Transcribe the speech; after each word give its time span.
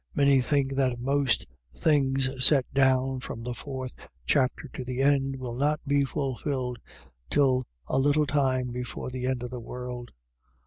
Many 0.15 0.41
think 0.41 0.73
that 0.77 0.99
most 0.99 1.45
things 1.77 2.43
set 2.43 2.65
down 2.73 3.19
from 3.19 3.43
the 3.43 3.51
4th 3.51 3.93
chapter 4.25 4.67
to 4.69 4.83
the 4.83 4.99
end, 4.99 5.35
will 5.35 5.53
not 5.55 5.79
be 5.85 6.05
fulfilled 6.05 6.79
till 7.29 7.67
a 7.87 7.99
little 7.99 8.25
time 8.25 8.71
before 8.71 9.11
the 9.11 9.27
end 9.27 9.43
of 9.43 9.51
the 9.51 9.59
world. 9.59 10.11